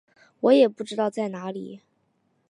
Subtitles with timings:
[0.39, 1.81] 我也不知道在哪里